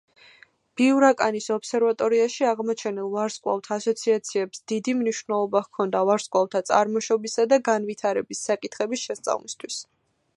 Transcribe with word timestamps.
ბიურაკანის 0.79 1.49
ობსერვატორიაში 1.55 2.47
აღმოჩენილ 2.51 3.11
ვარსკვლავთ 3.15 3.69
ასოციაციებს 3.75 4.63
დიდი 4.73 4.95
მნიშვნელობა 5.03 5.61
ჰქონდა 5.67 6.01
ვარსკვლავთა 6.11 6.63
წარმოშობისა 6.71 7.47
და 7.53 7.61
განვითარების 7.69 8.43
საკითხების 8.49 9.09
შესწავლისათვის. 9.11 9.79